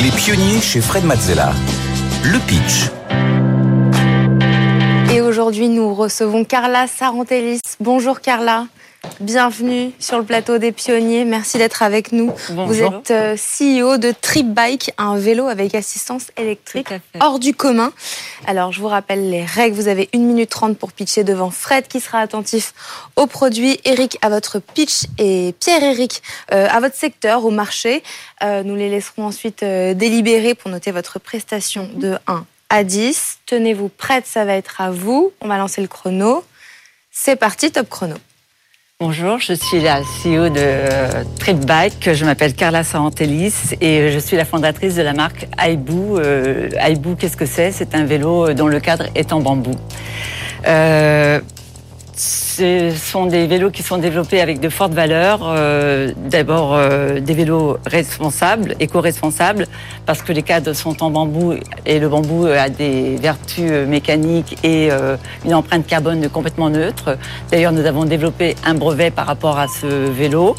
[0.00, 1.52] Les pionniers chez Fred Mazzella.
[2.24, 2.90] Le pitch.
[5.12, 7.60] Et aujourd'hui, nous recevons Carla Sarantellis.
[7.80, 8.66] Bonjour Carla.
[9.20, 11.24] Bienvenue sur le plateau des pionniers.
[11.24, 12.32] Merci d'être avec nous.
[12.50, 16.88] Vous êtes euh, CEO de Trip Bike, un vélo avec assistance électrique
[17.20, 17.92] hors du commun.
[18.46, 19.76] Alors, je vous rappelle les règles.
[19.76, 22.74] Vous avez 1 minute 30 pour pitcher devant Fred qui sera attentif
[23.16, 28.02] au produit, Eric à votre pitch et Pierre-Eric euh, à votre secteur, au marché.
[28.42, 33.38] Euh, nous les laisserons ensuite délibérer pour noter votre prestation de 1 à 10.
[33.46, 35.32] Tenez-vous prête, ça va être à vous.
[35.40, 36.44] On va lancer le chrono.
[37.10, 38.16] C'est parti, top chrono.
[39.04, 44.36] Bonjour, je suis la CEO de Trip Bike, je m'appelle Carla Sarantelis et je suis
[44.36, 46.18] la fondatrice de la marque Aibou.
[46.18, 47.72] Euh, Aibou, qu'est-ce que c'est?
[47.72, 49.74] C'est un vélo dont le cadre est en bambou.
[50.68, 51.40] Euh,
[52.14, 55.40] ce sont des vélos qui sont développés avec de fortes valeurs.
[55.42, 59.66] Euh, d'abord, euh, des vélos responsables, éco-responsables,
[60.04, 61.54] parce que les cadres sont en bambou
[61.86, 67.16] et le bambou a des vertus mécaniques et euh, une empreinte carbone complètement neutre.
[67.50, 70.54] D'ailleurs, nous avons développé un brevet par rapport à ce vélo.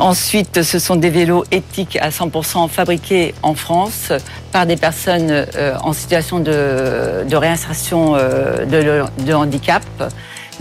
[0.00, 4.12] Ensuite, ce sont des vélos éthiques à 100% fabriqués en France
[4.50, 5.46] par des personnes
[5.84, 9.84] en situation de, réinsertion de handicap.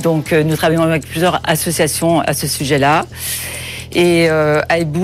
[0.02, 3.06] Donc euh, nous travaillons avec plusieurs associations à ce sujet-là.
[3.96, 4.62] Et euh,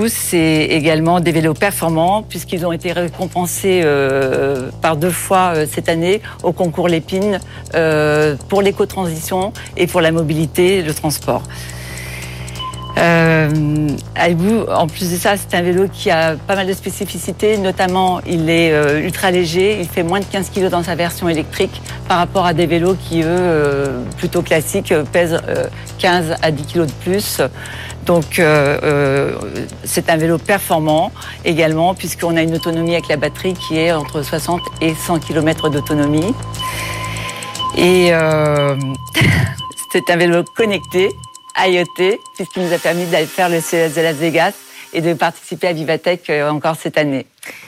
[0.08, 5.90] c'est également des vélos performants, puisqu'ils ont été récompensés euh, par deux fois euh, cette
[5.90, 7.40] année au concours Lépine
[8.50, 11.44] pour l'éco-transition et pour la mobilité le transport.
[12.98, 13.90] Euh,
[14.68, 18.50] en plus de ça, c'est un vélo qui a pas mal de spécificités, notamment il
[18.50, 22.18] est euh, ultra léger, il fait moins de 15 kg dans sa version électrique par
[22.18, 25.40] rapport à des vélos qui, eux, euh, plutôt classiques, pèsent
[26.00, 27.42] 15 à 10 kg de plus.
[28.06, 28.42] Donc
[29.84, 31.12] c'est un vélo performant
[31.46, 35.70] également, puisqu'on a une autonomie avec la batterie qui est entre 60 et 100 km
[35.70, 36.34] d'autonomie.
[37.78, 38.12] Et
[39.92, 41.16] c'est un vélo connecté
[41.68, 44.54] IoT, puisqu'il nous a permis d'aller faire le CES de Las Vegas
[44.94, 47.26] et de participer à Vivatech euh, encore cette année.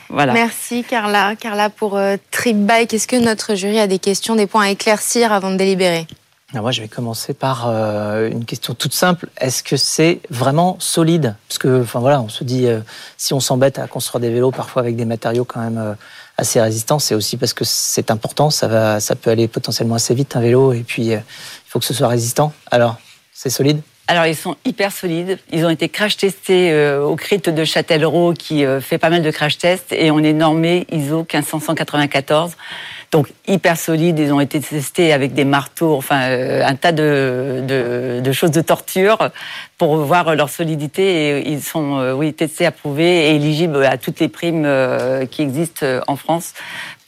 [0.09, 0.33] Voilà.
[0.33, 1.35] Merci Carla.
[1.35, 2.93] Carla pour euh, Trip Bike.
[2.93, 6.07] Est-ce que notre jury a des questions, des points à éclaircir avant de délibérer?
[6.53, 9.29] Moi, je vais commencer par euh, une question toute simple.
[9.39, 11.35] Est-ce que c'est vraiment solide?
[11.47, 12.67] Parce que, enfin voilà, on se dit,
[13.15, 15.95] si on s'embête à construire des vélos parfois avec des matériaux quand même
[16.37, 18.49] assez résistants, c'est aussi parce que c'est important.
[18.49, 21.23] Ça va, ça peut aller potentiellement assez vite un vélo, et puis il
[21.67, 22.51] faut que ce soit résistant.
[22.69, 22.97] Alors,
[23.41, 25.39] c'est solide alors ils sont hyper solides.
[25.53, 29.21] Ils ont été crash testés euh, au CRIT de Châtellerault qui euh, fait pas mal
[29.21, 32.57] de crash tests et on est normé ISO 15194.
[33.11, 34.19] Donc hyper solides.
[34.19, 37.63] Ils ont été testés avec des marteaux, enfin euh, un tas de,
[38.23, 39.29] de, choses de torture
[39.77, 44.29] pour voir leur solidité et ils sont oui testés, approuvés et éligibles à toutes les
[44.29, 44.67] primes
[45.29, 46.53] qui existent en France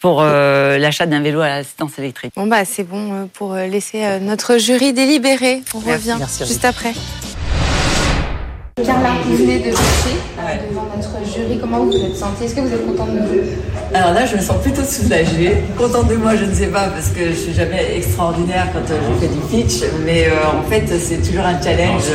[0.04, 2.34] pour euh, l'achat d'un vélo à assistance électrique.
[2.36, 5.64] Bon bah c'est bon euh, pour euh, laisser notre jury délibérer.
[5.74, 6.92] On revient juste après.
[8.82, 10.18] Carla, vous venez de pitcher
[10.68, 11.60] devant notre jury.
[11.62, 13.40] Comment vous vous êtes sentie Est-ce que vous êtes contente de vous?
[13.94, 15.58] Alors là, je me sens plutôt soulagée.
[15.78, 19.26] Contente de moi, je ne sais pas, parce que je suis jamais extraordinaire quand je
[19.26, 19.84] fais du pitch.
[20.06, 22.06] Mais en fait, c'est toujours un challenge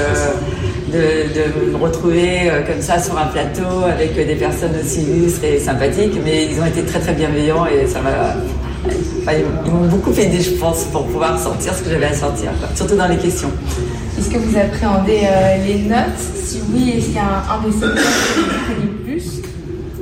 [0.93, 5.61] de, me retrouver euh, comme ça sur un plateau avec des personnes aussi illustres et
[5.61, 8.35] sympathiques, mais ils ont été très très bienveillants et ça m'a.
[8.87, 12.97] Ils m'ont beaucoup aidé, je pense, pour pouvoir sortir ce que j'avais à sortir, surtout
[12.97, 13.51] dans les questions.
[14.19, 16.19] Est-ce que vous appréhendez euh, les notes?
[16.43, 19.43] Si oui, est-ce qu'il y a un, un de ces plus?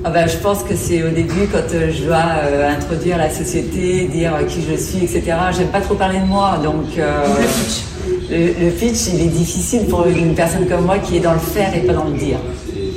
[0.05, 2.23] Ah ben, je pense que c'est au début quand euh, je dois
[2.69, 5.37] introduire la société, dire qui je suis, etc.
[5.57, 6.97] J'aime pas trop parler de moi, donc.
[6.97, 7.83] Le pitch
[8.31, 11.75] le, pitch, il est difficile pour une personne comme moi qui est dans le faire
[11.75, 12.39] et pas dans le dire.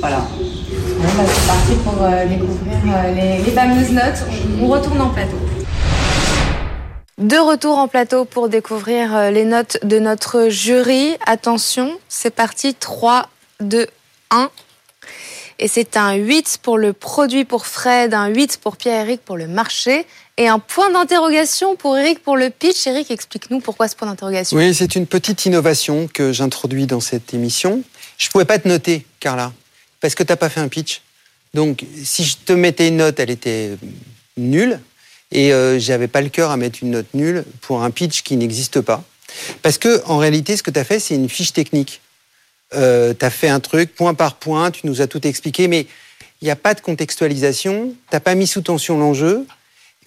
[0.00, 0.18] Voilà.
[0.18, 4.24] Bah, c'est parti pour euh, découvrir euh, les, fameuses notes.
[4.60, 5.36] On, retourne en plateau.
[7.20, 11.18] De retour en plateau pour découvrir euh, les notes de notre jury.
[11.26, 12.72] Attention, c'est parti.
[12.72, 13.28] 3,
[13.60, 13.86] 2,
[14.30, 14.50] 1.
[15.58, 19.46] Et c'est un 8 pour le produit pour Fred, un 8 pour Pierre-Éric pour le
[19.48, 20.06] marché
[20.38, 22.86] et un point d'interrogation pour Eric pour le pitch.
[22.86, 24.56] Eric, explique-nous pourquoi ce point d'interrogation.
[24.56, 27.82] Oui, c'est une petite innovation que j'introduis dans cette émission.
[28.16, 29.52] Je ne pouvais pas te noter, Carla,
[30.00, 31.02] parce que tu n'as pas fait un pitch.
[31.52, 33.76] Donc, si je te mettais une note, elle était
[34.38, 34.80] nulle.
[35.32, 38.36] Et euh, j'avais pas le cœur à mettre une note nulle pour un pitch qui
[38.36, 39.04] n'existe pas.
[39.62, 42.00] Parce que, en réalité, ce que tu as fait, c'est une fiche technique.
[42.74, 45.86] Euh, tu as fait un truc point par point, tu nous as tout expliqué, mais
[46.40, 49.46] il n'y a pas de contextualisation, tu n'as pas mis sous tension l'enjeu,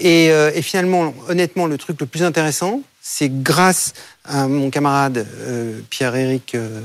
[0.02, 3.94] euh, et, finalement, honnêtement, le truc le plus intéressant, c'est grâce
[4.26, 6.81] à mon camarade euh, Pierre-Éric, euh,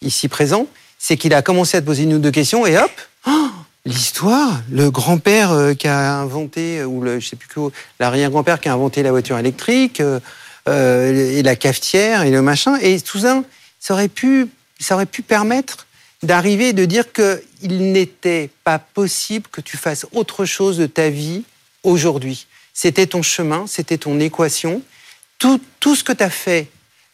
[0.00, 0.66] ici présent,
[0.98, 2.90] c'est qu'il a commencé à te poser une ou deux questions et hop,
[3.84, 4.62] l'histoire.
[4.70, 7.70] Le grand-père euh, qui a inventé, ou le, je sais plus quoi,
[8.00, 10.20] l'arrière-grand-père qui a inventé la voiture électrique, euh,
[10.68, 12.76] euh, et la cafetière, et le machin.
[12.80, 13.42] Et tout ça,
[13.80, 14.48] ça aurait pu,
[14.78, 15.86] ça aurait pu permettre
[16.22, 21.42] d'arriver de dire qu'il n'était pas possible que tu fasses autre chose de ta vie
[21.82, 22.46] aujourd'hui.
[22.74, 24.82] C'était ton chemin, c'était ton équation.
[25.38, 26.68] Tout, tout ce que tu as fait,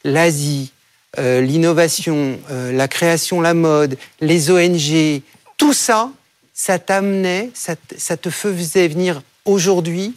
[0.04, 0.72] l'Asie,
[1.16, 5.22] l'innovation, la création, la mode, les ONG,
[5.56, 6.12] tout ça,
[6.58, 10.14] ça t'amenait, ça, te faisait venir aujourd'hui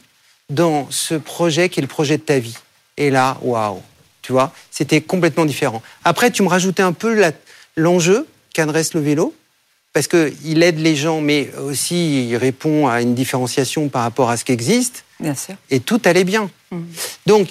[0.50, 2.58] dans ce projet qui est le projet de ta vie.
[2.98, 3.80] Et là, waouh,
[4.24, 5.84] tu vois, c'était complètement différent.
[6.04, 7.32] Après, tu me rajoutais un peu
[7.78, 9.36] l'enjeu qu'adresse le vélo,
[9.94, 14.36] parce qu'il aide les gens, mais aussi il répond à une différenciation par rapport à
[14.36, 15.06] ce qui existe.
[15.20, 15.54] Bien sûr.
[15.70, 16.50] Et tout allait bien.
[16.72, 16.82] Mmh.
[17.28, 17.50] Donc,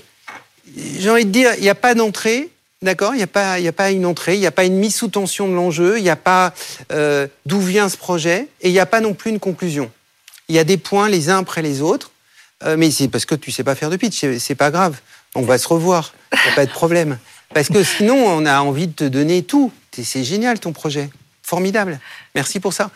[0.98, 2.50] j'ai envie de dire, il n'y a pas d'entrée,
[2.82, 3.27] D'accord Il n'y a,
[3.73, 6.09] pas, une entrée, il n'y a pas une mise sous tension de l'enjeu, il n'y
[6.09, 6.55] a pas
[6.93, 9.91] euh, d'où vient ce projet, et il n'y a pas non plus une conclusion.
[10.49, 12.11] Il y a des points les uns après les autres,
[12.65, 14.99] euh, mais c'est parce que tu sais pas faire de pitch, c'est pas grave.
[15.35, 17.19] On va se revoir, il n'y a pas de problème.
[17.53, 19.71] Parce que sinon, on a envie de te donner tout.
[19.93, 21.11] C'est génial ton projet,
[21.43, 22.00] formidable.
[22.35, 22.91] Merci pour ça.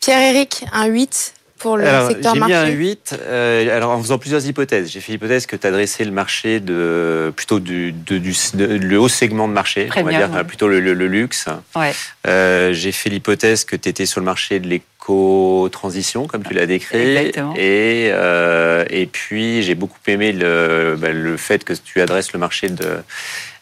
[0.00, 4.18] Pierre-Éric, un 8 pour le secteur marché J'ai mis un 8 euh, alors en faisant
[4.18, 4.90] plusieurs hypothèses.
[4.90, 9.52] J'ai fait l'hypothèse que tu adressais le marché de, plutôt du, le haut segment de
[9.52, 11.46] marché, on va dire plutôt le, luxe.
[11.74, 11.92] Ouais.
[12.26, 14.68] Euh, j'ai fait l'hypothèse que tu étais sur le marché de
[15.02, 16.98] l'éco-transition, comme tu l'as décrit.
[16.98, 17.54] Exactement.
[17.56, 22.38] Et, euh, et puis j'ai beaucoup aimé le, bah, le fait que tu adresses le
[22.38, 22.98] marché de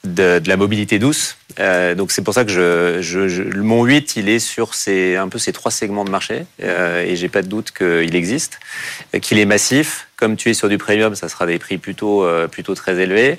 [0.05, 1.37] de, la mobilité douce.
[1.59, 5.29] Euh, donc c'est pour ça que je, je, mon 8, il est sur ces, un
[5.29, 8.61] peu ces trois segments de marché euh, et j'ai pas de doute qu'il existe,
[9.21, 12.47] qu'il est massif, comme tu es sur du premium, ça sera des prix plutôt, euh,
[12.47, 13.39] plutôt très élevés.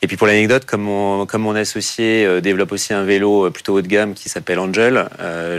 [0.00, 3.50] Et puis pour l'anecdote, comme mon, comme mon associé euh, développe aussi un vélo euh,
[3.50, 5.58] plutôt haut de gamme qui s'appelle Angel, ah,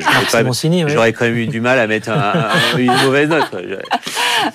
[0.88, 2.10] j'aurais quand même eu du mal à mettre
[2.78, 3.54] une mauvaise note.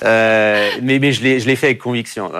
[0.02, 2.32] mais mais je l'ai fait avec conviction.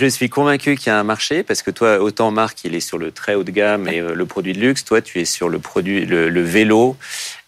[0.00, 2.80] Je suis convaincu qu'il y a un marché parce que toi, autant Marc, il est
[2.80, 4.84] sur le très haut de gamme et le produit de luxe.
[4.84, 6.96] Toi, tu es sur le produit, le vélo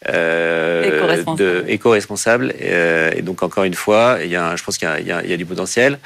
[0.09, 2.55] euh, éco-responsable.
[2.61, 5.37] Euh, et donc encore une fois, il y a, je pense qu'il y, y, a
[5.37, 5.99] du potentiel.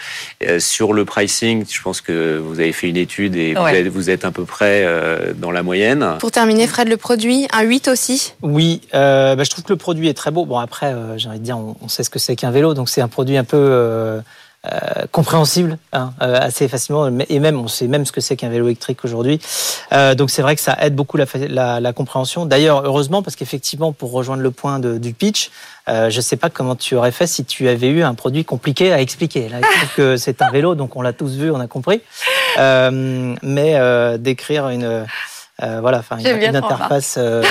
[0.46, 3.54] Euh, sur le pricing, je pense que vous avez fait une étude et
[3.88, 6.06] vous, êtes, à peu près euh, dans la moyenne.
[6.20, 8.34] Pour terminer, Fred, le produit, un 8 aussi?
[8.42, 10.44] Oui, bah, je trouve que le produit est très beau.
[10.44, 12.88] Bon après, j'ai envie de dire, on, on sait ce que c'est qu'un vélo, donc
[12.88, 14.20] c'est un produit un peu
[14.66, 18.48] euh, compréhensible hein, euh, assez facilement et même on sait même ce que c'est qu'un
[18.48, 19.38] vélo électrique aujourd'hui.
[19.92, 22.44] Euh, donc c'est vrai que ça aide beaucoup la, la, la compréhension.
[22.44, 25.52] D'ailleurs heureusement parce qu'effectivement pour rejoindre le point de, du pitch
[25.86, 28.92] je ne sais pas comment tu aurais fait si tu avais eu un produit compliqué
[28.92, 29.48] à expliquer.
[29.48, 32.02] Là je trouve que c'est un vélo donc on l'a tous vu on a compris.
[32.58, 35.06] Mais d'écrire une
[35.60, 37.42] euh, voilà, enfin, une, interface euh,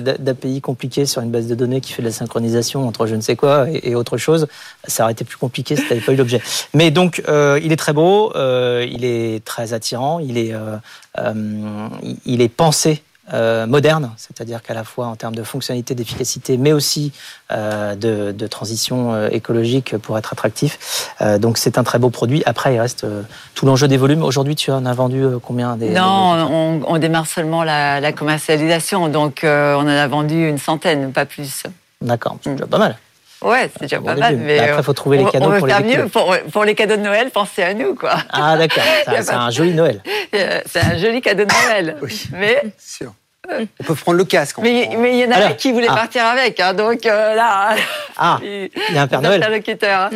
[0.18, 3.20] d'API compliquée sur une base de données qui fait de la synchronisation entre je ne
[3.20, 4.46] sais quoi et, autre chose,
[4.86, 6.40] ça aurait été plus compliqué si tu n'avais pas eu l'objet.
[6.74, 11.88] Mais donc, euh, il est très beau, euh, il est très attirant, il est, euh,
[12.24, 13.02] il est pensé
[13.32, 17.12] euh, moderne, c'est-à-dire qu'à la fois en termes de fonctionnalité, d'efficacité, mais aussi
[17.50, 21.10] euh, de, de, transition euh, écologique pour être attractif.
[21.20, 22.42] Euh, donc c'est un très beau produit.
[22.46, 23.06] Après, il reste
[23.54, 24.22] tout l'enjeu des volumes.
[24.22, 29.08] Aujourd'hui, tu en as vendu combien des, Non, on, on, démarre seulement la, la commercialisation,
[29.08, 31.64] donc on en a vendu une centaine, pas plus.
[32.00, 32.96] D'accord, c'est déjà pas mal.
[33.42, 34.36] Ouais, c'est déjà pas mal.
[34.36, 36.08] Mais après, il faut trouver les cadeaux pour les mieux.
[36.08, 38.16] Pour, pour, les cadeaux de Noël, pensez à nous, quoi.
[38.30, 38.82] Ah, d'accord.
[39.06, 40.02] C'est un joli Noël.
[40.32, 41.96] C'est un joli cadeau de Noël.
[42.02, 42.24] oui.
[42.32, 42.62] Mais.
[42.78, 43.12] Sûr.
[43.48, 44.58] On peut prendre le casque.
[44.58, 45.94] Mais il y en a qui voulait ah.
[45.94, 47.76] partir avec, hein, donc euh, là.
[48.16, 49.44] Ah, il y a un Père Noël.
[49.82, 50.10] Hein.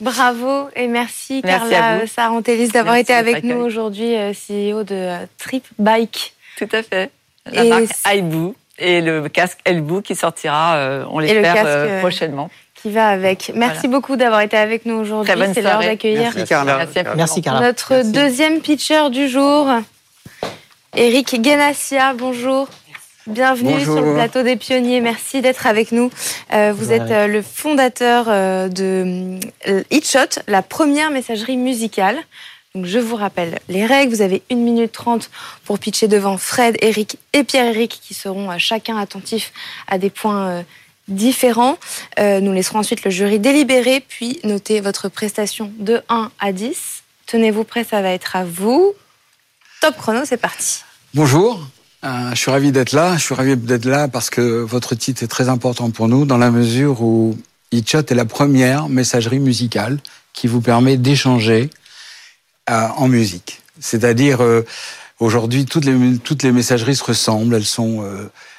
[0.00, 5.64] Bravo et merci, Carla Sarantelis d'avoir été avec nous aujourd'hui, euh, CEO de euh, Trip
[5.78, 6.34] Bike.
[6.58, 7.10] Tout à fait.
[7.46, 13.08] La et marque Aibu et le casque Elbou qui sortira, on l'espère, prochainement qui va
[13.08, 13.52] avec.
[13.54, 15.32] Merci beaucoup d'avoir été avec nous aujourd'hui.
[15.54, 16.30] C'est l'heure d'accueillir.
[16.34, 16.86] Merci Carla.
[17.16, 17.60] Merci, Carla.
[17.60, 19.66] Notre deuxième pitcher du jour,
[20.94, 22.68] Eric Guénassia, bonjour.
[23.26, 25.00] Bienvenue sur le plateau des pionniers.
[25.00, 26.10] Merci d'être avec nous.
[26.52, 29.40] Euh, vous êtes euh, le fondateur euh, de
[29.90, 32.16] Hitshot, la première messagerie musicale.
[32.84, 34.14] Je vous rappelle les règles.
[34.14, 35.30] Vous avez 1 minute 30
[35.64, 39.52] pour pitcher devant Fred, Eric et Pierre-Eric qui seront chacun attentifs
[39.88, 40.64] à des points
[41.08, 41.78] différents.
[42.18, 47.02] nous laisserons ensuite le jury délibérer puis noter votre prestation de 1 à 10.
[47.26, 48.94] Tenez-vous prêts, ça va être à vous.
[49.80, 50.82] Top chrono, c'est parti.
[51.12, 51.66] Bonjour,
[52.04, 53.16] euh, je suis ravi d'être là.
[53.16, 56.38] Je suis ravi d'être là parce que votre titre est très important pour nous dans
[56.38, 57.36] la mesure où
[57.72, 59.98] eChat est la première messagerie musicale
[60.32, 61.70] qui vous permet d'échanger
[62.70, 63.62] euh, en musique.
[63.80, 64.62] C'est-à-dire, euh,
[65.20, 67.54] aujourd'hui, toutes les, toutes les messageries se ressemblent.
[67.54, 68.04] Elles sont,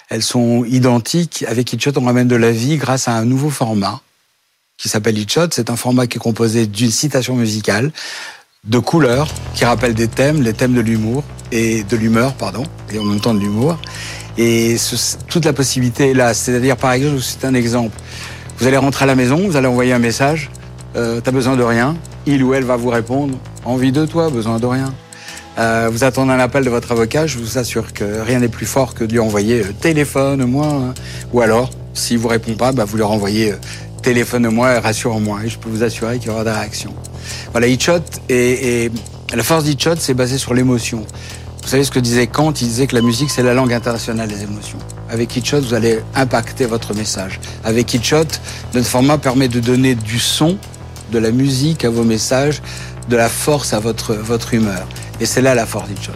[0.10, 1.46] elles sont identiques.
[1.48, 4.02] Avec Hitchot, on ramène de la vie grâce à un nouveau format
[4.78, 5.50] qui s'appelle Hitchot.
[5.52, 7.92] C'est un format qui est composé d'une citation musicale,
[8.64, 13.00] de couleurs qui rappellent des thèmes, les thèmes de l'humour et de l'humeur, pardon, et
[13.00, 13.78] en même temps de l'humour.
[14.38, 14.78] Et
[15.28, 16.34] toute la possibilité est là.
[16.34, 17.98] C'est-à-dire, par exemple, c'est un exemple.
[18.60, 20.52] Vous allez rentrer à la maison, vous allez envoyer un message.
[20.96, 21.96] Euh, T'as besoin de rien.
[22.26, 23.38] Il ou elle va vous répondre.
[23.68, 24.94] Envie de toi, besoin de rien.
[25.60, 28.66] Euh, vous attendez un appel de votre avocat, je vous assure que rien n'est plus
[28.66, 30.66] fort que de lui envoyer euh, téléphone-moi.
[30.66, 30.94] Hein.
[31.34, 33.58] Ou alors, s'il vous répond pas, bah, vous lui renvoyez euh,
[34.04, 35.42] téléphone-moi, rassure-moi.
[35.44, 36.94] Et je peux vous assurer qu'il y aura des réactions.
[37.52, 38.92] Voilà, Hitchot et, et
[39.36, 41.06] la force d'Hitchot, c'est basé sur l'émotion.
[41.62, 42.54] Vous savez ce que disait Kant?
[42.54, 44.80] Il disait que la musique, c'est la langue internationale des émotions.
[45.10, 47.42] Avec Hitchot, vous allez impacter votre message.
[47.66, 48.28] Avec Hitchot,
[48.74, 50.58] notre format permet de donner du son,
[51.12, 52.62] de la musique à vos messages,
[53.10, 54.88] de la force à votre, votre humeur.
[55.20, 56.12] Et c'est là la force d'Hitchot.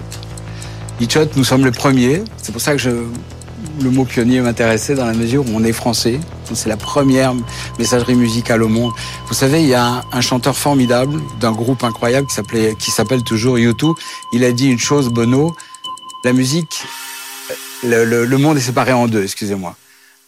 [0.99, 2.23] Hitchot, nous sommes les premiers.
[2.41, 2.89] C'est pour ça que je,
[3.81, 6.19] le mot pionnier m'intéressait dans la mesure où on est français.
[6.53, 7.33] C'est la première
[7.79, 8.91] messagerie musicale au monde.
[9.27, 13.23] Vous savez, il y a un, chanteur formidable d'un groupe incroyable qui s'appelait, qui s'appelle
[13.23, 13.95] toujours U2.
[14.33, 15.55] Il a dit une chose, Bono.
[16.23, 16.83] La musique,
[17.83, 19.75] le, le monde est séparé en deux, excusez-moi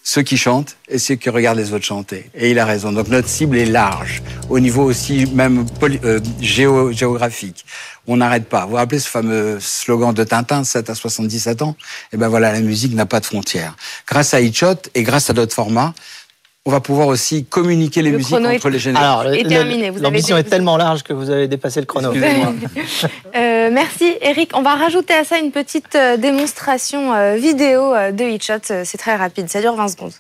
[0.06, 2.30] ceux qui chantent et ceux qui regardent les autres chanter.
[2.36, 2.92] Et il a raison.
[2.92, 7.66] Donc notre cible est large, au niveau aussi même euh, géographique.
[8.06, 8.66] On n'arrête pas.
[8.66, 11.78] Vous vous rappelez ce fameux slogan de Tintin, 7 à 77 ans?
[12.12, 13.78] Eh ben voilà, la musique n'a pas de frontières.
[14.06, 15.94] Grâce à Hitchot et grâce à d'autres formats,
[16.66, 19.20] on va pouvoir aussi communiquer les musiques entre les générations.
[19.20, 22.14] Alors, L'ambition est tellement large que vous avez dépassé le chrono.
[23.36, 24.52] euh, merci Eric.
[24.54, 28.84] On va rajouter à ça une petite euh, démonstration euh, vidéo de Hitchot.
[28.84, 30.14] C'est très rapide, ça dure 20 secondes.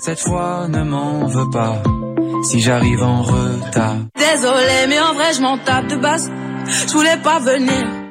[0.00, 1.82] Cette fois, ne m'en veux pas
[2.44, 3.96] si j'arrive en retard.
[4.16, 6.28] Désolé, mais en vrai, je m'en tape de basse.
[6.86, 8.05] Je voulais pas venir.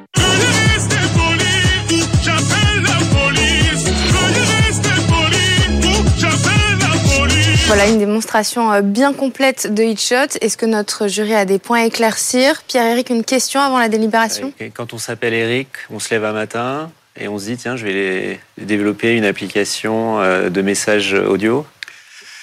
[7.66, 10.38] Voilà une démonstration euh, bien complète de Hitchot.
[10.40, 12.62] Est-ce que notre jury a des points à éclaircir?
[12.62, 14.52] Pierre-Éric, une question avant la délibération?
[14.72, 17.84] Quand on s'appelle Eric, on se lève un matin et on se dit tiens, je
[17.86, 21.66] vais développer une application euh, de messages audio,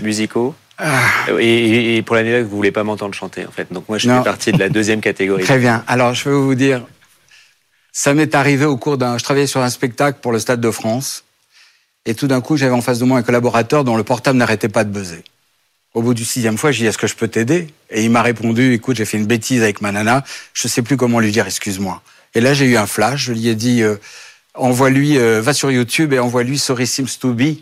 [0.02, 0.56] musicaux.
[0.78, 1.00] Ah.
[1.40, 3.72] Et, pour l'année là, vous voulez pas m'entendre chanter en fait.
[3.72, 5.44] Donc moi, je fais partie de la deuxième catégorie.
[5.46, 5.86] Très bien.
[5.88, 6.86] Alors je vais vous dire,
[7.94, 9.18] ça m'est arrivé au cours d'un.
[9.18, 11.24] Je travaillais sur un spectacle pour le Stade de France.
[12.06, 14.70] Et tout d'un coup, j'avais en face de moi un collaborateur dont le portable n'arrêtait
[14.70, 15.24] pas de buzzer.
[15.94, 17.68] Au bout du sixième fois, j'ai dit, est-ce que je peux t'aider?
[17.90, 20.98] Et il m'a répondu, écoute, j'ai fait une bêtise avec ma nana, je sais plus
[20.98, 22.02] comment lui dire excuse-moi.
[22.34, 23.96] Et là, j'ai eu un flash, je lui ai dit, euh,
[24.56, 27.58] envoie-lui, euh, va sur YouTube et envoie-lui Sorry Seems to Be,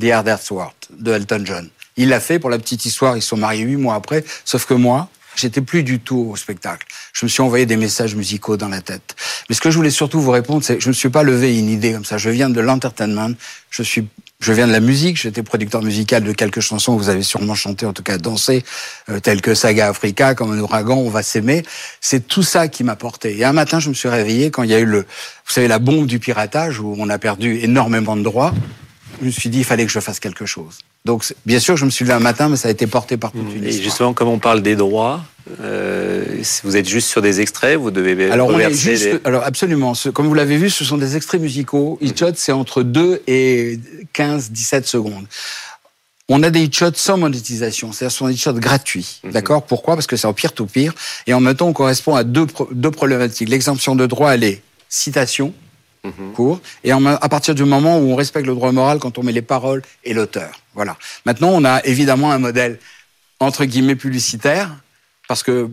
[0.00, 1.68] The Hardest World, de Elton John.
[1.96, 4.74] Il l'a fait pour la petite histoire, ils sont mariés huit mois après, sauf que
[4.74, 6.86] moi, J'étais plus du tout au spectacle.
[7.12, 9.16] Je me suis envoyé des messages musicaux dans la tête.
[9.48, 11.58] Mais ce que je voulais surtout vous répondre, c'est que je me suis pas levé
[11.58, 12.18] une idée comme ça.
[12.18, 13.32] Je viens de l'entertainment.
[13.70, 14.06] Je suis,
[14.40, 15.16] je viens de la musique.
[15.16, 18.64] J'étais producteur musical de quelques chansons que vous avez sûrement chantées, en tout cas dansées,
[19.08, 21.62] euh, telles que Saga Africa, comme un ouragan, on va s'aimer.
[22.00, 23.36] C'est tout ça qui m'a porté.
[23.36, 25.68] Et un matin, je me suis réveillé quand il y a eu le, vous savez,
[25.68, 28.54] la bombe du piratage où on a perdu énormément de droits.
[29.20, 30.78] Je me suis dit, il fallait que je fasse quelque chose.
[31.04, 33.32] Donc, bien sûr, je me suis levé un matin, mais ça a été porté par
[33.32, 33.56] toute mmh.
[33.56, 35.24] une Et justement, comme on parle des droits,
[35.60, 39.92] euh, vous êtes juste sur des extraits, vous devez alors on est juste, alors absolument.
[40.14, 41.98] comme vous l'avez vu, ce sont des extraits musicaux.
[42.00, 43.78] Hitchot, c'est entre 2 et
[44.12, 45.26] 15, 17 secondes.
[46.30, 49.20] On a des hitchots sans monétisation, c'est-à-dire ce sont des hitchots gratuits.
[49.24, 49.30] Mmh.
[49.32, 49.64] D'accord?
[49.64, 49.94] Pourquoi?
[49.94, 50.94] Parce que c'est en pire-to-pire.
[51.26, 53.50] Et en même temps, on correspond à deux, deux problématiques.
[53.50, 55.52] L'exemption de droit, elle est citation,
[56.04, 56.32] Mhm.
[56.34, 56.60] court.
[56.84, 59.42] Et à partir du moment où on respecte le droit moral, quand on met les
[59.42, 60.60] paroles et l'auteur.
[60.74, 60.96] Voilà.
[61.24, 62.78] Maintenant, on a évidemment un modèle
[63.40, 64.70] entre guillemets publicitaire,
[65.28, 65.68] parce que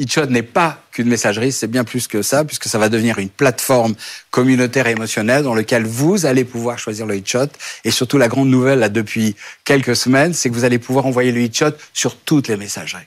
[0.00, 3.28] Hitchot n'est pas qu'une messagerie, c'est bien plus que ça, puisque ça va devenir une
[3.28, 3.94] plateforme
[4.30, 7.46] communautaire et émotionnelle dans laquelle vous allez pouvoir choisir le Hitchot.
[7.84, 11.30] Et surtout, la grande nouvelle, là, depuis quelques semaines, c'est que vous allez pouvoir envoyer
[11.30, 13.06] le Hitchot sur toutes les messageries.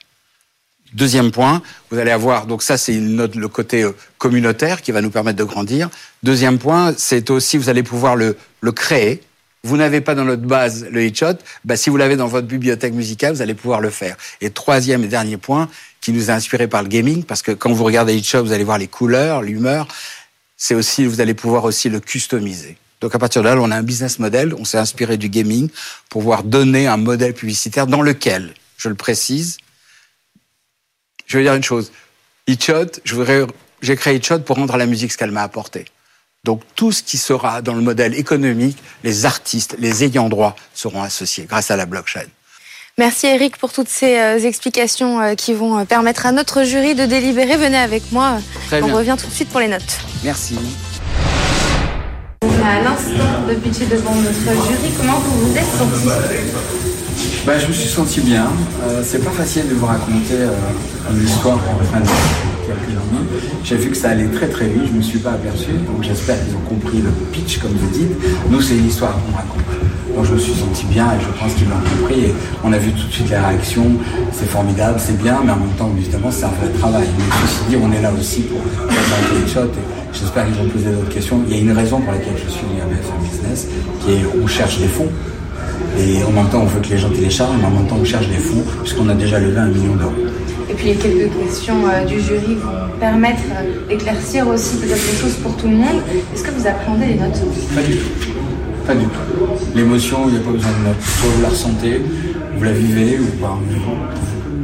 [0.94, 5.10] Deuxième point, vous allez avoir, donc ça c'est le côté euh, communautaire qui va nous
[5.10, 5.90] permettre de grandir.
[6.24, 9.22] Deuxième point, c'est aussi, vous allez pouvoir le, le créer.
[9.64, 11.34] Vous n'avez pas dans notre base le hitshot,
[11.66, 14.16] bah, si vous l'avez dans votre bibliothèque musicale, vous allez pouvoir le faire.
[14.40, 15.68] Et troisième et dernier point,
[16.00, 18.64] qui nous a inspiré par le gaming, parce que quand vous regardez hitshot, vous allez
[18.64, 19.88] voir les couleurs, l'humeur,
[20.56, 22.78] c'est aussi, vous allez pouvoir aussi le customiser.
[23.02, 25.70] Donc à partir de là, on a un business model, on s'est inspiré du gaming
[26.10, 29.58] pour pouvoir donner un modèle publicitaire dans lequel, je le précise,
[31.28, 31.92] je veux dire une chose.
[33.12, 33.46] Voudrais,
[33.82, 35.86] j'ai créé Hitchot pour rendre à la musique ce qu'elle m'a apporté.
[36.44, 41.04] Donc tout ce qui sera dans le modèle économique, les artistes, les ayants droit seront
[41.04, 42.26] associés grâce à la blockchain.
[42.98, 46.96] Merci Eric pour toutes ces euh, explications euh, qui vont euh, permettre à notre jury
[46.96, 47.58] de délibérer.
[47.58, 48.40] Venez avec moi.
[48.72, 50.00] On revient tout de suite pour les notes.
[50.24, 50.58] Merci.
[52.42, 54.92] On est à l'instant de pitcher devant notre jury.
[54.98, 57.07] Comment vous vous êtes senti?
[57.46, 58.48] Bah, Je me suis senti bien.
[58.84, 60.52] Euh, c'est pas facile de vous raconter euh,
[61.12, 62.06] une histoire en fin de
[63.64, 66.02] j'ai vu que ça allait très très vite, je ne me suis pas aperçu, donc
[66.02, 68.12] j'espère qu'ils ont compris le pitch comme vous dites.
[68.50, 70.16] Nous, c'est une histoire qu'on raconte.
[70.16, 72.26] Donc je me suis senti bien et je pense qu'ils l'ont compris.
[72.26, 72.34] Et
[72.64, 73.92] on a vu tout de suite les réactions,
[74.32, 77.08] c'est formidable, c'est bien, mais en même temps, évidemment, c'est un vrai travail.
[77.18, 79.72] Mais ceci dit, on est là aussi pour faire un shot
[80.14, 81.42] j'espère qu'ils vont poser d'autres questions.
[81.48, 83.68] Il y a une raison pour laquelle je suis à BFM Business,
[84.02, 85.10] qui est on cherche des fonds.
[86.00, 88.06] Et en même temps, on veut que les gens téléchargent, mais en même temps, on
[88.06, 90.14] cherche des fonds, puisqu'on a déjà levé un million d'euros.
[90.70, 95.36] Et puis quelques questions euh, du jury vont permettre euh, d'éclaircir aussi peut-être des choses
[95.42, 96.02] pour tout le monde.
[96.34, 97.42] Est-ce que vous appréhendez les notes?
[97.74, 98.10] Pas du tout.
[98.86, 99.76] Pas du tout.
[99.76, 101.02] L'émotion, il n'y a pas besoin de notes.
[101.02, 102.02] Soit vous la ressentez,
[102.58, 103.58] vous la vivez ou pas.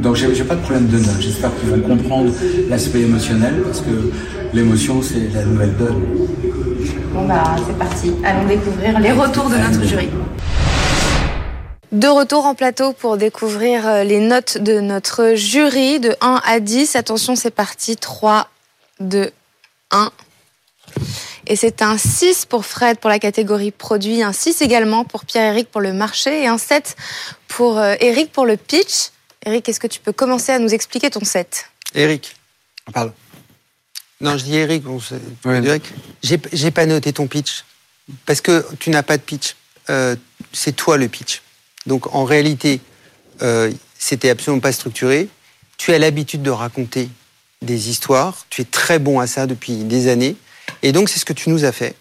[0.02, 1.20] Donc j'ai pas de problème de notes.
[1.20, 2.30] J'espère qu'ils vont comprendre
[2.68, 4.12] l'aspect émotionnel parce que
[4.52, 6.02] l'émotion, c'est la nouvelle donne.
[7.14, 8.12] Bon bah c'est parti.
[8.22, 10.08] Allons découvrir les retours de notre jury.
[11.94, 16.58] De retour en plateau pour découvrir euh, les notes de notre jury de 1 à
[16.58, 16.96] 10.
[16.96, 17.96] Attention, c'est parti.
[17.96, 18.50] 3,
[18.98, 19.30] 2,
[19.92, 20.10] 1.
[21.46, 25.70] Et c'est un 6 pour Fred pour la catégorie produit, un 6 également pour Pierre-Éric
[25.70, 26.96] pour le marché et un 7
[27.46, 29.10] pour Eric euh, pour le pitch.
[29.46, 32.34] Eric, est-ce que tu peux commencer à nous expliquer ton 7 Eric.
[32.92, 33.12] Pardon.
[34.20, 34.82] Non, je dis Eric.
[36.24, 37.64] J'ai pas noté ton pitch
[38.26, 39.54] parce que tu n'as pas de pitch.
[39.90, 40.16] Euh,
[40.52, 41.40] c'est toi le pitch.
[41.86, 42.80] Donc en réalité,
[43.42, 45.28] euh, c'était absolument pas structuré.
[45.76, 47.08] Tu as l'habitude de raconter
[47.62, 48.46] des histoires.
[48.50, 50.36] Tu es très bon à ça depuis des années.
[50.82, 51.94] Et donc c'est ce que tu nous as fait.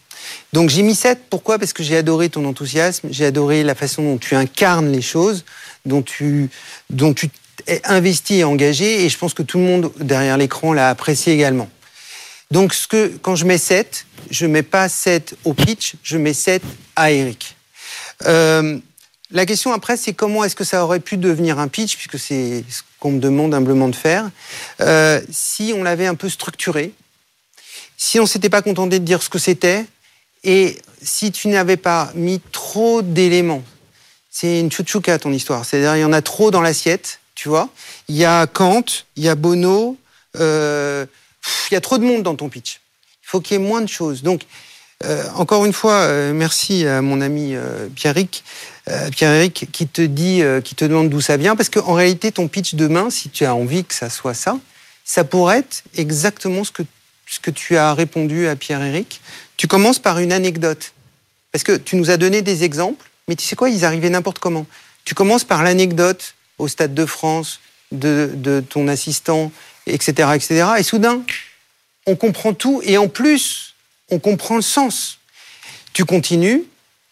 [0.54, 1.24] Donc j'ai mis 7.
[1.30, 1.60] Pourquoi?
[1.60, 3.10] Parce que j'ai adoré ton enthousiasme.
[3.12, 5.46] J'ai adoré la façon dont tu incarnes les choses,
[5.86, 6.50] dont tu,
[6.90, 7.30] dont tu
[7.68, 9.04] es investi et engagé.
[9.04, 11.70] Et je pense que tout le monde derrière l'écran l'a apprécié également.
[12.52, 16.34] Donc ce que, quand je mets 7, je mets pas 7 au pitch, je mets
[16.34, 16.62] 7
[16.96, 17.56] à Eric.
[18.25, 18.78] Euh,
[19.34, 22.63] la question après, c'est comment est-ce que ça aurait pu devenir un pitch, puisque c'est
[22.70, 24.29] ce qu'on me demande humblement de faire,
[24.79, 26.94] euh, si on l'avait un peu structuré,
[27.98, 29.86] si on s'était pas contenté de dire ce que c'était,
[30.44, 33.64] et si tu n'avais pas mis trop d'éléments.
[34.29, 35.66] C'est une chouchouka ton histoire.
[35.66, 37.70] C'est-à-dire, il y en a trop dans l'assiette, tu vois.
[38.10, 39.98] Il y a Kant, il y a Bono,
[40.40, 41.05] euh,
[41.72, 42.81] il y a trop de monde dans ton pitch.
[43.24, 44.22] Il faut qu'il y ait moins de choses.
[44.22, 44.44] Donc,
[45.03, 47.55] euh, encore une fois, merci à mon ami
[47.96, 48.44] Pierrick,
[48.85, 52.75] Pierre-Éric, qui te dit, qui te demande d'où ça vient, parce qu'en réalité, ton pitch
[52.75, 54.57] demain, si tu as envie que ça soit ça,
[55.05, 56.83] ça pourrait être exactement ce que,
[57.25, 59.22] ce que tu as répondu à Pierre-Éric.
[59.57, 60.93] Tu commences par une anecdote,
[61.51, 64.39] parce que tu nous as donné des exemples, mais tu sais quoi, ils arrivaient n'importe
[64.39, 64.65] comment.
[65.05, 67.59] Tu commences par l'anecdote au Stade de France
[67.91, 69.51] de ton assistant,
[69.87, 71.24] etc., etc., et soudain,
[72.05, 73.75] on comprend tout, et en plus,
[74.09, 75.19] on comprend le sens.
[75.93, 76.63] Tu continues,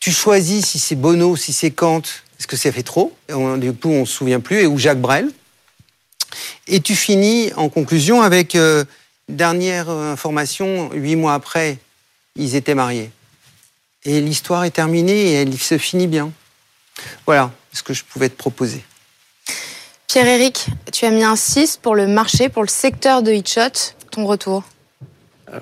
[0.01, 3.89] tu choisis si c'est Bono, si c'est Kant, est-ce que ça fait trop Du coup,
[3.89, 5.31] on ne se souvient plus, ou Jacques Brel.
[6.67, 8.83] Et tu finis en conclusion avec euh,
[9.29, 11.77] dernière euh, information, huit mois après,
[12.35, 13.11] ils étaient mariés.
[14.03, 16.31] Et l'histoire est terminée et elle se finit bien.
[17.27, 18.83] Voilà ce que je pouvais te proposer.
[20.07, 23.93] Pierre-Éric, tu as mis un 6 pour le marché, pour le secteur de Hitchot.
[24.09, 24.63] Ton retour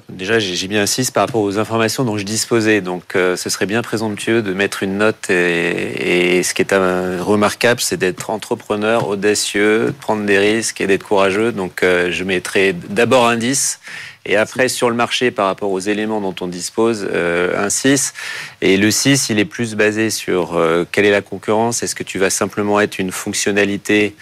[0.08, 2.82] Déjà, j'ai un 6 par rapport aux informations dont je disposais.
[2.82, 5.30] Donc, euh, ce serait bien présomptueux de mettre une note.
[5.32, 11.04] Et, ce qui est remarquable, c'est d'être entrepreneur, audacieux, de prendre des risques et d'être
[11.04, 11.52] courageux.
[11.52, 13.80] Donc, euh, je mettrai d'abord un 10.
[14.26, 18.14] Et après, sur le marché, par rapport aux éléments dont on dispose, euh, un 6.
[18.62, 21.82] Et le 6, il est plus basé sur quelle est la concurrence?
[21.82, 24.16] Est-ce que tu vas simplement être une fonctionnalité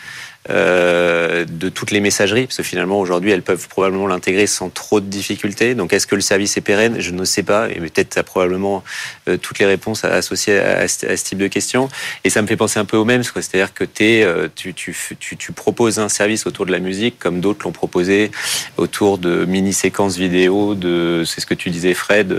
[0.50, 5.02] euh, de toutes les messageries, parce que finalement aujourd'hui elles peuvent probablement l'intégrer sans trop
[5.02, 5.76] de difficultés.
[5.76, 6.96] Donc est-ce que le service est pérenne?
[7.00, 8.84] Je ne sais pas, et peut-être tu as probablement
[9.28, 11.90] euh, toutes les réponses associées à, ce type de questions.
[12.24, 14.96] Et ça me fait penser un peu au même, c'est-à-dire que es, euh, tu, tu,
[15.20, 18.32] tu, proposes un service autour de la musique, comme d'autres l'ont proposé
[18.78, 22.32] autour de mini-séquences vidéo, de, c'est ce que tu disais Fred,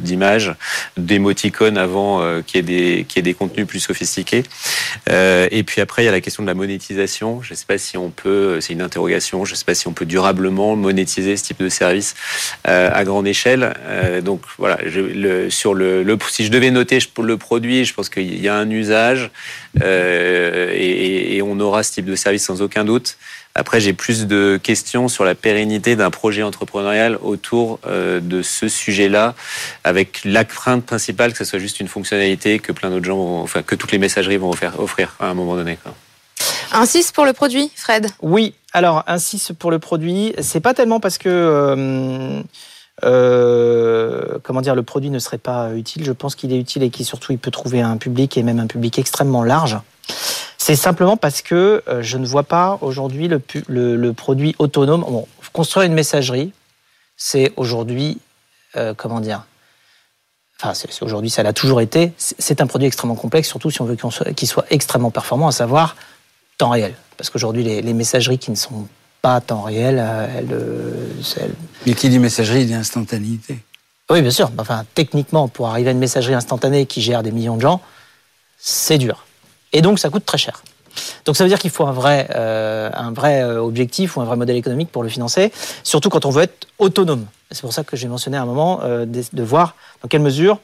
[0.00, 0.54] d'images,
[0.96, 4.44] de, d'émoticônes avant qu'il y, ait des, qu'il y ait des contenus plus sophistiqués.
[5.08, 7.78] et puis après, il y a la question de la monétisation je ne sais pas
[7.78, 11.36] si on peut, c'est une interrogation, je ne sais pas si on peut durablement monétiser
[11.36, 12.14] ce type de service
[12.68, 13.74] euh, à grande échelle.
[13.86, 14.78] Euh, donc voilà,
[15.48, 19.30] sur le, si je devais noter le produit, je pense qu'il y a un usage
[19.82, 23.16] euh, et, on aura ce type de service sans aucun doute.
[23.54, 29.34] Après, j'ai plus de questions sur la pérennité d'un projet entrepreneurial autour de ce sujet-là,
[29.84, 33.62] avec la crainte principale que ce soit juste une fonctionnalité que plein d'autres gens, enfin
[33.62, 35.78] que toutes les messageries vont offrir à un moment donné.
[36.72, 38.08] Un 6 pour le produit, Fred?
[38.22, 42.42] Oui, alors un 6 pour le produit, c'est pas tellement parce que euh,
[43.04, 46.02] euh, comment dire, le produit ne serait pas utile.
[46.02, 48.58] Je pense qu'il est utile et qu'il surtout il peut trouver un public et même
[48.58, 49.78] un public extrêmement large.
[50.56, 55.04] C'est simplement parce que euh, je ne vois pas aujourd'hui le, produit autonome.
[55.52, 56.52] Construire une messagerie,
[57.18, 58.18] c'est aujourd'hui,
[58.96, 59.44] comment dire,
[60.58, 62.14] enfin, aujourd'hui, ça l'a toujours été.
[62.16, 63.98] C'est un produit extrêmement complexe, surtout si on veut
[64.34, 65.94] qu'il soit, extrêmement performant, à savoir
[66.62, 66.94] temps réel.
[67.16, 68.86] Parce qu'aujourd'hui, les, messageries qui ne sont
[69.20, 70.26] pas temps réel, euh,
[71.36, 71.54] elles,
[71.86, 73.58] Mais qui dit messagerie dit instantanéité.
[74.10, 74.50] Oui, bien sûr.
[74.58, 77.80] Enfin, techniquement, pour arriver à une messagerie instantanée qui gère des millions de gens,
[78.58, 79.26] c'est dur.
[79.72, 80.62] Et donc, ça coûte très cher.
[81.24, 84.24] Donc ça veut dire qu'il faut un vrai, euh, un vrai euh, objectif ou un
[84.24, 87.26] vrai modèle économique pour le financer, surtout quand on veut être autonome.
[87.50, 90.58] C'est pour ça que j'ai mentionné à un moment euh, de, voir dans quelle mesure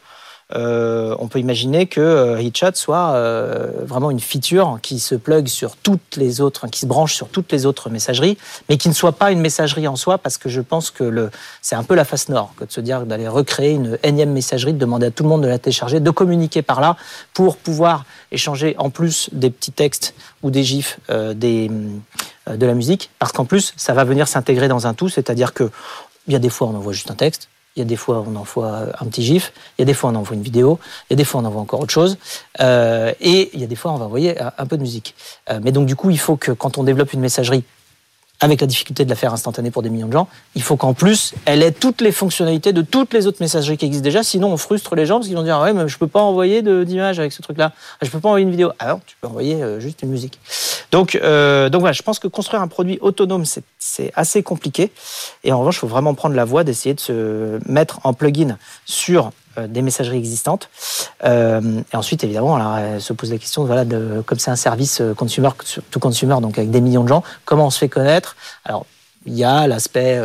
[0.55, 5.77] euh, on peut imaginer que euh, soit euh, vraiment une feature qui se plug sur
[5.77, 9.13] toutes les autres, qui se branche sur toutes les autres messageries, mais qui ne soit
[9.13, 11.31] pas une messagerie en soi, parce que je pense que
[11.61, 14.73] c'est un peu la face nord que de se dire d'aller recréer une énième messagerie,
[14.73, 16.97] de demander à tout le monde de la télécharger, de communiquer par là
[17.35, 20.99] pour pouvoir échanger en plus des petits textes ou des gifs,
[21.35, 21.71] des,
[22.51, 25.71] de la musique, parce qu'en plus ça va venir s'intégrer dans un tout, c'est-à-dire que
[26.27, 28.25] il y a des fois on envoie juste un texte, il y a des fois,
[28.27, 29.53] on envoie un petit gif.
[29.79, 30.79] Il y a des fois, on envoie une vidéo.
[31.09, 32.19] Il y a des fois, on envoie encore autre chose.
[32.61, 35.15] Euh, et il y a des fois, on va envoyer un peu de musique.
[35.51, 37.65] Euh, mais donc, du coup, il faut que quand on développe une messagerie
[38.41, 40.95] avec la difficulté de la faire instantanée pour des millions de gens, il faut qu'en
[40.95, 44.23] plus, elle ait toutes les fonctionnalités de toutes les autres messageries qui existent déjà.
[44.23, 46.21] Sinon, on frustre les gens parce qu'ils vont dire ah ouais, mais je peux pas
[46.21, 47.73] envoyer d'image avec ce truc-là.
[48.01, 48.71] Ah, je peux pas envoyer une vidéo.
[48.79, 50.39] Alors, tu peux envoyer euh, juste une musique.
[50.93, 53.45] Donc, euh, donc voilà, je pense que construire un produit autonome,
[53.79, 54.93] c'est assez compliqué.
[55.43, 58.57] Et en revanche, il faut vraiment prendre la voie d'essayer de se mettre en plugin
[58.87, 59.33] sur
[59.67, 60.69] des messageries existantes.
[61.25, 63.85] Euh, et ensuite, évidemment, alors, se pose la question, voilà,
[64.27, 65.51] comme c'est un service euh, consumer
[65.91, 68.37] to consumer, donc avec des millions de gens, comment on se fait connaître?
[68.65, 68.87] Alors,
[69.27, 70.19] il y a l'aspect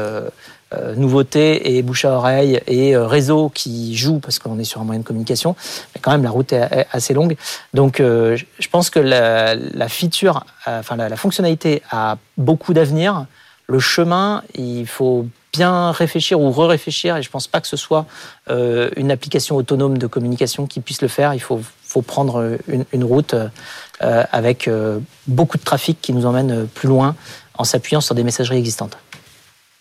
[0.96, 5.02] nouveauté et bouche à oreille et réseau qui joue parce qu'on est sur un moyen
[5.02, 5.56] de communication,
[5.94, 7.36] mais quand même la route est, assez longue.
[7.74, 13.26] Donc je pense que la, feature, enfin la, fonctionnalité a beaucoup d'avenir.
[13.68, 17.78] Le chemin, il faut bien réfléchir ou re-réfléchir, et je ne pense pas que ce
[17.78, 18.06] soit
[18.50, 21.34] euh, une application autonome de communication qui puisse le faire.
[21.34, 26.68] Il faut, faut prendre une, route euh, avec euh, beaucoup de trafic qui nous emmène
[26.68, 27.16] plus loin
[27.56, 28.98] en s'appuyant sur des messageries existantes.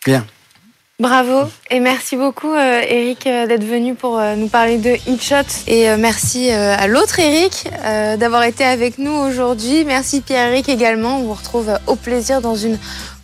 [0.04, 0.26] Bien.
[0.98, 6.86] Bravo et merci beaucoup Eric d'être venu pour nous parler de InShot et merci à
[6.86, 7.68] l'autre Eric
[8.18, 9.84] d'avoir été avec nous aujourd'hui.
[9.84, 11.18] Merci Pierre-Eric également.
[11.18, 12.78] On vous retrouve au plaisir dans une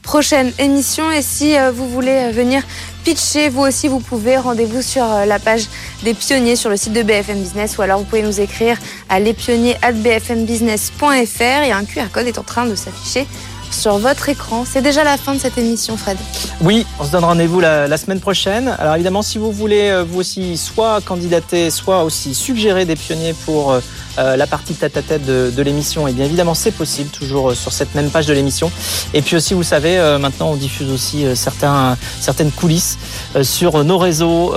[0.08, 1.12] prochaine émission.
[1.12, 2.62] Et si euh, vous voulez venir
[3.04, 4.38] pitcher, vous aussi, vous pouvez.
[4.38, 5.66] Rendez-vous sur euh, la page
[6.02, 8.78] des pionniers sur le site de BFM Business ou alors vous pouvez nous écrire
[9.10, 13.26] à lespionniers.bfmbusiness.fr et un QR code est en train de s'afficher
[13.70, 14.64] sur votre écran.
[14.64, 16.16] C'est déjà la fin de cette émission, Fred.
[16.60, 18.74] Oui, on se donne rendez-vous la, semaine prochaine.
[18.78, 23.34] Alors évidemment, si vous voulez euh, vous aussi soit candidater, soit aussi suggérer des pionniers
[23.44, 23.80] pour
[24.18, 27.94] euh, la partie tête-à-tête de, l'émission, et bien évidemment c'est possible, toujours euh, sur cette
[27.94, 28.70] même page de l'émission.
[29.14, 32.98] Et puis aussi, vous savez, euh, maintenant on diffuse aussi certaines coulisses
[33.42, 34.54] sur nos réseaux,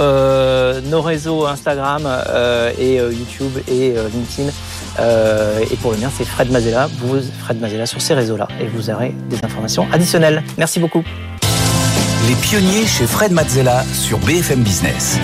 [0.89, 2.07] nos réseaux Instagram
[2.79, 4.51] et YouTube et LinkedIn.
[4.99, 6.89] Et pour le mien, c'est Fred Mazella.
[6.99, 10.43] Vous, Fred Mazella, sur ces réseaux-là, et vous aurez des informations additionnelles.
[10.57, 11.03] Merci beaucoup.
[12.27, 15.17] Les pionniers chez Fred Mazzella sur BFM Business.